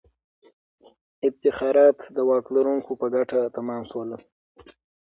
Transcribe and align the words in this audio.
افتخارات 1.27 1.99
د 2.15 2.17
واک 2.29 2.45
لرونکو 2.55 2.91
په 3.01 3.07
ګټه 3.15 3.39
تمام 3.55 3.81
سول. 3.91 4.09